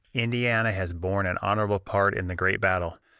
[0.15, 2.97] "Indiana has borne an honorable part in the great battle.